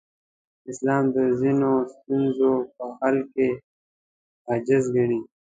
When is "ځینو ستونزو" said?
1.41-2.51